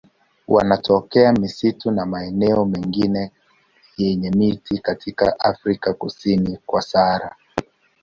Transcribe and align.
Wanatokea 0.47 1.31
misitu 1.33 1.91
na 1.91 2.05
maeneo 2.05 2.65
mengine 2.65 3.31
yenye 3.97 4.31
miti 4.31 4.77
katika 4.77 5.39
Afrika 5.39 5.93
kusini 5.93 6.59
kwa 6.65 6.81
Sahara. 6.81 7.35